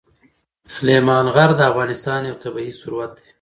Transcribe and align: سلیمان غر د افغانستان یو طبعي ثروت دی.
سلیمان 0.75 1.25
غر 1.35 1.49
د 1.57 1.61
افغانستان 1.71 2.21
یو 2.29 2.35
طبعي 2.43 2.71
ثروت 2.81 3.11
دی. 3.17 3.25